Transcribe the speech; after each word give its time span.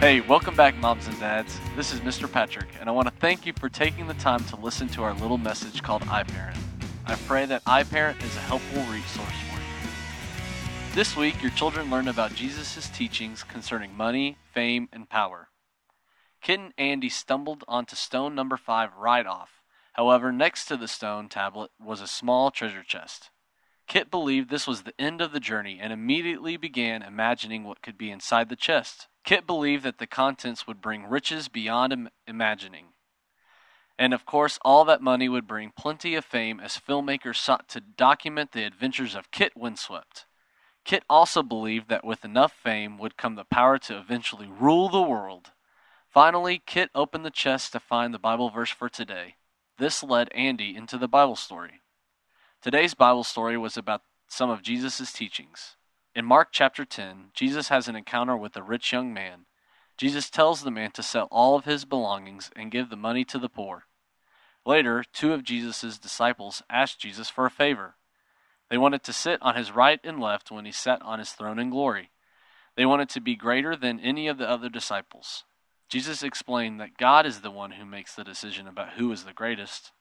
Hey, 0.00 0.22
welcome 0.22 0.56
back, 0.56 0.78
moms 0.78 1.06
and 1.08 1.20
dads. 1.20 1.60
This 1.76 1.92
is 1.92 2.00
Mr. 2.00 2.32
Patrick, 2.32 2.68
and 2.80 2.88
I 2.88 2.92
want 2.92 3.06
to 3.08 3.14
thank 3.20 3.44
you 3.44 3.52
for 3.52 3.68
taking 3.68 4.06
the 4.06 4.14
time 4.14 4.42
to 4.44 4.56
listen 4.56 4.88
to 4.88 5.02
our 5.02 5.12
little 5.12 5.36
message 5.36 5.82
called 5.82 6.00
iParent. 6.04 6.56
I 7.04 7.16
pray 7.26 7.44
that 7.44 7.62
iParent 7.64 8.24
is 8.24 8.34
a 8.34 8.40
helpful 8.40 8.80
resource 8.84 9.28
for 9.50 9.60
you. 9.60 10.94
This 10.94 11.18
week, 11.18 11.42
your 11.42 11.50
children 11.50 11.90
learn 11.90 12.08
about 12.08 12.34
Jesus' 12.34 12.88
teachings 12.88 13.42
concerning 13.42 13.94
money, 13.94 14.38
fame, 14.54 14.88
and 14.90 15.06
power. 15.06 15.48
Kit 16.40 16.60
and 16.60 16.72
Andy 16.78 17.10
stumbled 17.10 17.62
onto 17.68 17.94
stone 17.94 18.34
number 18.34 18.56
five 18.56 18.96
right 18.96 19.26
off. 19.26 19.60
However, 19.92 20.32
next 20.32 20.64
to 20.68 20.78
the 20.78 20.88
stone 20.88 21.28
tablet 21.28 21.72
was 21.78 22.00
a 22.00 22.06
small 22.06 22.50
treasure 22.50 22.84
chest. 22.84 23.28
Kit 23.90 24.08
believed 24.08 24.50
this 24.50 24.68
was 24.68 24.84
the 24.84 24.94
end 25.00 25.20
of 25.20 25.32
the 25.32 25.40
journey 25.40 25.80
and 25.82 25.92
immediately 25.92 26.56
began 26.56 27.02
imagining 27.02 27.64
what 27.64 27.82
could 27.82 27.98
be 27.98 28.12
inside 28.12 28.48
the 28.48 28.54
chest. 28.54 29.08
Kit 29.24 29.48
believed 29.48 29.82
that 29.82 29.98
the 29.98 30.06
contents 30.06 30.64
would 30.64 30.80
bring 30.80 31.06
riches 31.06 31.48
beyond 31.48 31.92
Im- 31.92 32.10
imagining. 32.24 32.92
And 33.98 34.14
of 34.14 34.24
course, 34.24 34.60
all 34.64 34.84
that 34.84 35.02
money 35.02 35.28
would 35.28 35.48
bring 35.48 35.72
plenty 35.76 36.14
of 36.14 36.24
fame 36.24 36.60
as 36.60 36.78
filmmakers 36.78 37.34
sought 37.34 37.68
to 37.70 37.80
document 37.80 38.52
the 38.52 38.62
adventures 38.62 39.16
of 39.16 39.32
Kit 39.32 39.56
Windswept. 39.56 40.24
Kit 40.84 41.02
also 41.10 41.42
believed 41.42 41.88
that 41.88 42.04
with 42.04 42.24
enough 42.24 42.52
fame 42.52 42.96
would 42.96 43.16
come 43.16 43.34
the 43.34 43.44
power 43.44 43.76
to 43.78 43.98
eventually 43.98 44.46
rule 44.46 44.88
the 44.88 45.02
world. 45.02 45.50
Finally, 46.08 46.62
Kit 46.64 46.90
opened 46.94 47.24
the 47.24 47.30
chest 47.32 47.72
to 47.72 47.80
find 47.80 48.14
the 48.14 48.20
Bible 48.20 48.50
verse 48.50 48.70
for 48.70 48.88
today. 48.88 49.34
This 49.78 50.04
led 50.04 50.28
Andy 50.32 50.76
into 50.76 50.96
the 50.96 51.08
Bible 51.08 51.34
story. 51.34 51.80
Today's 52.62 52.92
Bible 52.92 53.24
story 53.24 53.56
was 53.56 53.78
about 53.78 54.02
some 54.28 54.50
of 54.50 54.60
Jesus' 54.60 55.14
teachings. 55.14 55.76
In 56.14 56.26
Mark 56.26 56.48
chapter 56.52 56.84
10, 56.84 57.30
Jesus 57.32 57.70
has 57.70 57.88
an 57.88 57.96
encounter 57.96 58.36
with 58.36 58.54
a 58.54 58.62
rich 58.62 58.92
young 58.92 59.14
man. 59.14 59.46
Jesus 59.96 60.28
tells 60.28 60.60
the 60.60 60.70
man 60.70 60.90
to 60.90 61.02
sell 61.02 61.26
all 61.30 61.56
of 61.56 61.64
his 61.64 61.86
belongings 61.86 62.50
and 62.54 62.70
give 62.70 62.90
the 62.90 62.96
money 62.96 63.24
to 63.24 63.38
the 63.38 63.48
poor. 63.48 63.84
Later, 64.66 65.02
two 65.10 65.32
of 65.32 65.42
Jesus' 65.42 65.98
disciples 65.98 66.62
asked 66.68 67.00
Jesus 67.00 67.30
for 67.30 67.46
a 67.46 67.50
favor. 67.50 67.94
They 68.68 68.76
wanted 68.76 69.04
to 69.04 69.14
sit 69.14 69.40
on 69.40 69.56
his 69.56 69.72
right 69.72 70.00
and 70.04 70.20
left 70.20 70.50
when 70.50 70.66
he 70.66 70.72
sat 70.72 71.00
on 71.00 71.18
his 71.18 71.32
throne 71.32 71.58
in 71.58 71.70
glory. 71.70 72.10
They 72.76 72.84
wanted 72.84 73.08
to 73.10 73.22
be 73.22 73.36
greater 73.36 73.74
than 73.74 74.00
any 74.00 74.28
of 74.28 74.36
the 74.36 74.48
other 74.48 74.68
disciples. 74.68 75.44
Jesus 75.88 76.22
explained 76.22 76.78
that 76.78 76.98
God 76.98 77.24
is 77.24 77.40
the 77.40 77.50
one 77.50 77.70
who 77.70 77.86
makes 77.86 78.14
the 78.14 78.22
decision 78.22 78.68
about 78.68 78.92
who 78.98 79.10
is 79.12 79.24
the 79.24 79.32
greatest. 79.32 79.92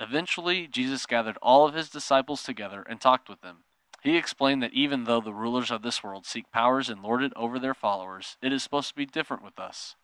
Eventually, 0.00 0.66
Jesus 0.66 1.04
gathered 1.04 1.36
all 1.42 1.68
of 1.68 1.74
his 1.74 1.90
disciples 1.90 2.42
together 2.42 2.82
and 2.88 2.98
talked 2.98 3.28
with 3.28 3.42
them. 3.42 3.58
He 4.02 4.16
explained 4.16 4.62
that 4.62 4.72
even 4.72 5.04
though 5.04 5.20
the 5.20 5.34
rulers 5.34 5.70
of 5.70 5.82
this 5.82 6.02
world 6.02 6.24
seek 6.24 6.50
powers 6.50 6.88
and 6.88 7.02
lord 7.02 7.22
it 7.22 7.34
over 7.36 7.58
their 7.58 7.74
followers, 7.74 8.38
it 8.40 8.50
is 8.50 8.62
supposed 8.62 8.88
to 8.88 8.94
be 8.94 9.04
different 9.04 9.44
with 9.44 9.58
us. 9.58 9.96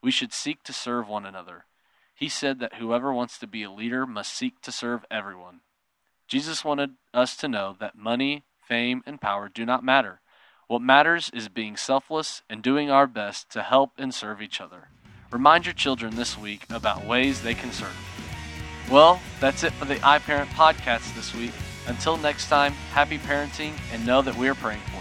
We 0.00 0.12
should 0.12 0.32
seek 0.32 0.62
to 0.62 0.72
serve 0.72 1.08
one 1.08 1.26
another. 1.26 1.64
He 2.14 2.28
said 2.28 2.60
that 2.60 2.74
whoever 2.74 3.12
wants 3.12 3.38
to 3.38 3.48
be 3.48 3.64
a 3.64 3.70
leader 3.70 4.06
must 4.06 4.32
seek 4.32 4.60
to 4.60 4.70
serve 4.70 5.04
everyone. 5.10 5.60
Jesus 6.28 6.64
wanted 6.64 6.92
us 7.12 7.36
to 7.38 7.48
know 7.48 7.74
that 7.80 7.98
money, 7.98 8.44
fame, 8.68 9.02
and 9.04 9.20
power 9.20 9.48
do 9.48 9.66
not 9.66 9.82
matter. 9.82 10.20
What 10.68 10.80
matters 10.80 11.28
is 11.34 11.48
being 11.48 11.76
selfless 11.76 12.42
and 12.48 12.62
doing 12.62 12.88
our 12.88 13.08
best 13.08 13.50
to 13.50 13.62
help 13.62 13.94
and 13.98 14.14
serve 14.14 14.40
each 14.40 14.60
other. 14.60 14.90
Remind 15.32 15.66
your 15.66 15.74
children 15.74 16.14
this 16.14 16.38
week 16.38 16.66
about 16.70 17.04
ways 17.04 17.42
they 17.42 17.54
can 17.54 17.72
serve. 17.72 17.96
Well, 18.90 19.20
that's 19.38 19.62
it 19.62 19.72
for 19.74 19.84
the 19.84 19.96
iParent 19.96 20.46
podcast 20.48 21.14
this 21.14 21.32
week. 21.32 21.52
Until 21.86 22.16
next 22.16 22.48
time, 22.48 22.72
happy 22.92 23.18
parenting 23.18 23.72
and 23.92 24.04
know 24.04 24.20
that 24.20 24.34
we 24.36 24.48
are 24.48 24.54
praying 24.54 24.80
for 24.86 24.96
you. 24.96 24.99